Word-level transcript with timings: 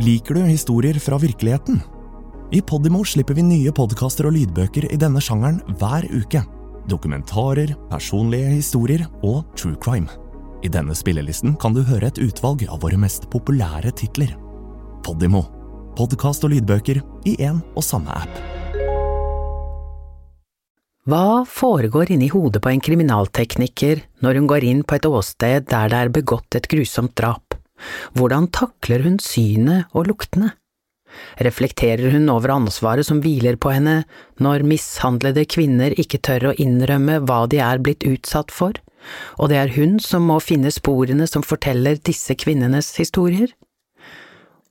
Liker 0.00 0.34
du 0.34 0.40
historier 0.40 0.96
fra 0.96 1.18
virkeligheten? 1.18 1.80
I 2.50 2.62
Podimo 2.62 3.02
slipper 3.04 3.36
vi 3.36 3.42
nye 3.44 3.72
podkaster 3.76 4.30
og 4.30 4.32
lydbøker 4.32 4.86
i 4.88 4.96
denne 4.96 5.20
sjangeren 5.20 5.58
hver 5.76 6.06
uke. 6.08 6.40
Dokumentarer, 6.88 7.74
personlige 7.90 8.54
historier 8.54 9.04
og 9.20 9.42
true 9.60 9.76
crime. 9.76 10.08
I 10.64 10.72
denne 10.72 10.96
spillelisten 10.96 11.52
kan 11.60 11.76
du 11.76 11.82
høre 11.84 12.08
et 12.08 12.22
utvalg 12.24 12.64
av 12.70 12.80
våre 12.80 12.96
mest 12.96 13.28
populære 13.28 13.92
titler. 14.00 14.32
Podimo. 15.04 15.44
Podkast 16.00 16.48
og 16.48 16.54
lydbøker 16.54 17.02
i 17.28 17.36
én 17.36 17.60
og 17.76 17.84
samme 17.84 18.16
app. 18.22 18.40
Hva 21.04 21.44
foregår 21.44 22.16
inni 22.16 22.32
hodet 22.32 22.64
på 22.64 22.72
en 22.72 22.80
kriminaltekniker 22.80 24.06
når 24.24 24.40
hun 24.40 24.48
går 24.48 24.70
inn 24.72 24.80
på 24.80 24.96
et 24.96 25.12
åsted 25.12 25.68
der 25.68 25.92
det 25.92 26.04
er 26.06 26.18
begått 26.22 26.56
et 26.56 26.72
grusomt 26.72 27.12
drap? 27.20 27.59
Hvordan 28.18 28.48
takler 28.54 29.04
hun 29.06 29.18
synet 29.22 29.90
og 29.94 30.10
luktene? 30.10 30.54
Reflekterer 31.42 32.12
hun 32.14 32.28
over 32.30 32.52
ansvaret 32.54 33.06
som 33.06 33.20
hviler 33.22 33.56
på 33.60 33.72
henne 33.74 34.02
når 34.42 34.66
mishandlede 34.66 35.46
kvinner 35.50 35.96
ikke 35.98 36.20
tør 36.22 36.50
å 36.50 36.56
innrømme 36.62 37.18
hva 37.26 37.42
de 37.50 37.58
er 37.64 37.82
blitt 37.82 38.06
utsatt 38.06 38.54
for, 38.54 38.78
og 39.40 39.50
det 39.50 39.58
er 39.58 39.74
hun 39.74 39.98
som 40.02 40.28
må 40.28 40.38
finne 40.44 40.70
sporene 40.74 41.26
som 41.30 41.44
forteller 41.46 41.98
disse 42.06 42.36
kvinnenes 42.38 42.92
historier? 43.00 43.50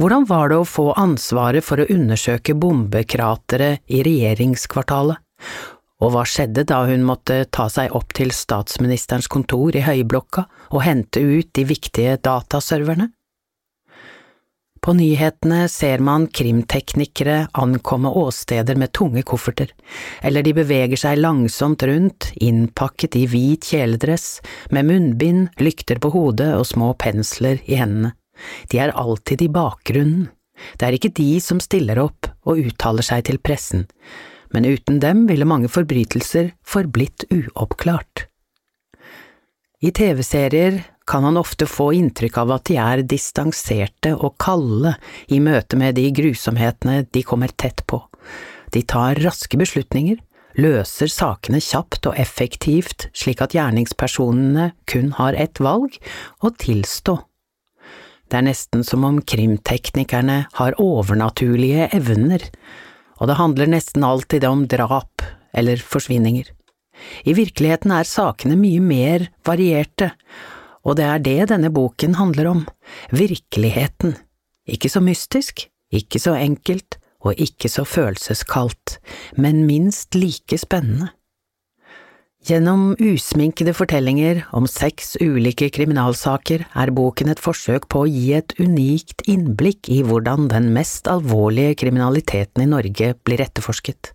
Hvordan 0.00 0.26
var 0.26 0.50
det 0.50 0.58
å 0.58 0.66
få 0.66 0.88
ansvaret 0.98 1.62
for 1.62 1.78
å 1.78 1.86
undersøke 1.92 2.56
bombekrateret 2.58 3.84
i 3.94 4.02
regjeringskvartalet, 4.02 5.20
og 6.02 6.14
hva 6.14 6.24
skjedde 6.26 6.64
da 6.68 6.82
hun 6.88 7.04
måtte 7.06 7.44
ta 7.54 7.68
seg 7.70 7.94
opp 7.94 8.14
til 8.16 8.32
statsministerens 8.34 9.30
kontor 9.30 9.76
i 9.76 9.84
Høyblokka 9.84 10.46
og 10.72 10.82
hente 10.84 11.22
ut 11.22 11.52
de 11.54 11.66
viktige 11.68 12.16
dataserverne? 12.22 13.10
På 14.84 14.92
nyhetene 14.92 15.62
ser 15.72 16.02
man 16.04 16.26
krimteknikere 16.28 17.46
ankomme 17.56 18.10
åsteder 18.20 18.76
med 18.76 18.92
tunge 18.92 19.22
kofferter, 19.24 19.70
eller 20.20 20.44
de 20.44 20.52
beveger 20.58 21.00
seg 21.00 21.22
langsomt 21.22 21.86
rundt, 21.88 22.28
innpakket 22.36 23.16
i 23.16 23.24
hvit 23.32 23.70
kjeledress, 23.70 24.42
med 24.68 24.90
munnbind, 24.90 25.54
lykter 25.56 26.02
på 26.04 26.12
hodet 26.12 26.50
og 26.58 26.68
små 26.68 26.90
pensler 27.00 27.64
i 27.64 27.80
hendene. 27.80 28.12
De 28.68 28.82
er 28.84 28.92
alltid 28.92 29.46
i 29.46 29.52
bakgrunnen. 29.56 30.28
Det 30.76 30.84
er 30.84 30.98
ikke 30.98 31.14
de 31.16 31.30
som 31.40 31.64
stiller 31.64 32.02
opp 32.04 32.28
og 32.44 32.60
uttaler 32.60 33.08
seg 33.08 33.24
til 33.30 33.40
pressen, 33.40 33.86
men 34.54 34.64
uten 34.64 35.00
dem 35.02 35.26
ville 35.26 35.48
mange 35.48 35.68
forbrytelser 35.72 36.52
forblitt 36.64 37.26
uoppklart. 37.34 38.28
I 39.84 39.90
TV-serier 39.92 40.84
kan 41.04 41.26
han 41.26 41.36
ofte 41.36 41.66
få 41.68 41.90
inntrykk 41.98 42.38
av 42.40 42.54
at 42.54 42.68
de 42.70 42.78
er 42.80 43.02
distanserte 43.04 44.14
og 44.14 44.38
kalde 44.40 44.94
i 45.28 45.40
møte 45.44 45.76
med 45.76 45.98
de 45.98 46.06
grusomhetene 46.16 47.02
de 47.12 47.24
kommer 47.26 47.52
tett 47.52 47.82
på. 47.90 48.00
De 48.72 48.80
tar 48.88 49.20
raske 49.20 49.58
beslutninger, 49.60 50.16
løser 50.56 51.10
sakene 51.10 51.60
kjapt 51.60 52.08
og 52.08 52.16
effektivt 52.20 53.08
slik 53.12 53.42
at 53.44 53.54
gjerningspersonene 53.58 54.70
kun 54.88 55.12
har 55.18 55.36
ett 55.36 55.60
valg– 55.60 55.98
å 56.46 56.54
tilstå. 56.54 57.18
Det 58.30 58.40
er 58.40 58.46
nesten 58.46 58.86
som 58.86 59.04
om 59.04 59.20
krimteknikerne 59.20 60.38
har 60.56 60.78
overnaturlige 60.80 61.90
evner, 61.92 62.46
og 63.20 63.30
det 63.30 63.38
handler 63.38 63.70
nesten 63.70 64.04
alltid 64.06 64.46
om 64.48 64.66
drap 64.70 65.22
eller 65.54 65.80
forsvinninger. 65.80 66.50
I 67.26 67.34
virkeligheten 67.34 67.92
er 67.94 68.06
sakene 68.06 68.56
mye 68.58 68.82
mer 68.82 69.28
varierte, 69.46 70.12
og 70.84 70.98
det 70.98 71.06
er 71.08 71.22
det 71.24 71.38
denne 71.50 71.70
boken 71.74 72.16
handler 72.18 72.50
om, 72.50 72.62
virkeligheten. 73.10 74.16
Ikke 74.68 74.90
så 74.92 75.02
mystisk, 75.04 75.66
ikke 75.92 76.20
så 76.20 76.36
enkelt 76.38 76.98
og 77.24 77.40
ikke 77.40 77.70
så 77.72 77.86
følelseskaldt, 77.88 78.98
men 79.40 79.64
minst 79.68 80.14
like 80.14 80.58
spennende. 80.60 81.10
Gjennom 82.44 82.90
usminkede 83.00 83.72
fortellinger 83.72 84.42
om 84.52 84.66
seks 84.68 85.14
ulike 85.16 85.70
kriminalsaker 85.72 86.66
er 86.76 86.90
boken 86.92 87.30
et 87.32 87.40
forsøk 87.40 87.86
på 87.88 88.02
å 88.04 88.10
gi 88.10 88.34
et 88.36 88.52
unikt 88.58 89.24
innblikk 89.24 89.88
i 89.88 90.02
hvordan 90.04 90.50
den 90.52 90.68
mest 90.74 91.08
alvorlige 91.08 91.78
kriminaliteten 91.80 92.66
i 92.66 92.68
Norge 92.68 93.14
blir 93.24 93.40
etterforsket. 93.40 94.12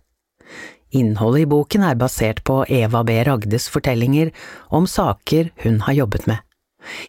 Innholdet 0.94 1.42
i 1.42 1.50
boken 1.50 1.88
er 1.88 1.98
basert 1.98 2.44
på 2.46 2.60
Eva 2.70 3.02
B. 3.02 3.18
Ragdes 3.26 3.66
fortellinger 3.74 4.30
om 4.70 4.86
saker 4.86 5.50
hun 5.64 5.82
har 5.88 5.98
jobbet 5.98 6.30
med. 6.30 6.38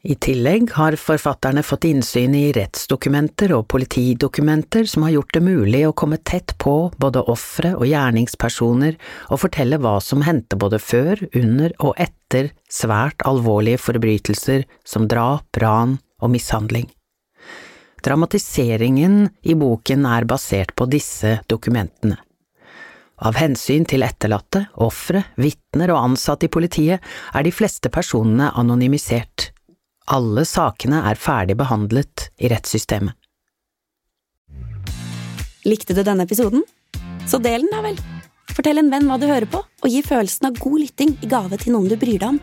I 0.02 0.16
tillegg 0.16 0.72
har 0.76 0.98
forfatterne 1.00 1.64
fått 1.64 1.86
innsyn 1.90 2.36
i 2.36 2.52
rettsdokumenter 2.56 3.54
og 3.56 3.68
politidokumenter 3.72 4.88
som 4.90 5.06
har 5.06 5.16
gjort 5.16 5.36
det 5.38 5.44
mulig 5.46 5.84
å 5.88 5.96
komme 5.98 6.18
tett 6.18 6.56
på 6.62 6.76
både 7.02 7.24
ofre 7.32 7.74
og 7.78 7.86
gjerningspersoner 7.90 8.98
og 9.30 9.44
fortelle 9.44 9.80
hva 9.82 9.98
som 10.04 10.26
hendte 10.28 10.60
både 10.60 10.80
før, 10.82 11.22
under 11.38 11.76
og 11.80 11.96
etter 12.02 12.52
svært 12.72 13.24
alvorlige 13.28 13.82
forbrytelser 13.82 14.66
som 14.88 15.08
drap, 15.12 15.48
ran 15.62 16.00
og 16.22 16.34
mishandling. 16.36 16.90
Dramatiseringen 18.02 19.28
i 19.46 19.54
boken 19.54 20.08
er 20.10 20.26
basert 20.26 20.74
på 20.76 20.88
disse 20.90 21.38
dokumentene. 21.52 22.18
Av 23.22 23.38
hensyn 23.38 23.84
til 23.86 24.02
etterlatte, 24.02 24.64
ofre, 24.82 25.22
vitner 25.38 25.92
og 25.94 26.08
ansatte 26.08 26.48
i 26.48 26.54
politiet 26.54 27.04
er 27.38 27.46
de 27.46 27.52
fleste 27.54 27.92
personene 27.94 28.50
anonymisert. 28.58 29.52
Alle 30.12 30.44
sakene 30.44 31.06
er 31.08 31.16
ferdig 31.16 31.56
behandlet 31.56 32.26
i 32.44 32.50
rettssystemet. 32.52 33.16
Likte 35.64 35.96
du 35.96 36.02
denne 36.04 36.26
episoden? 36.28 36.66
Så 37.30 37.40
del 37.40 37.64
den, 37.64 37.72
da 37.72 37.80
vel! 37.86 38.00
Fortell 38.52 38.82
en 38.82 38.90
venn 38.92 39.08
hva 39.08 39.16
du 39.22 39.30
hører 39.30 39.48
på, 39.48 39.62
og 39.62 39.88
gi 39.88 40.02
følelsen 40.04 40.50
av 40.50 40.60
god 40.60 40.82
lytting 40.82 41.16
i 41.24 41.30
gave 41.32 41.62
til 41.62 41.78
noen 41.78 41.88
du 41.88 41.96
bryr 42.02 42.20
deg 42.20 42.34
om. 42.34 42.42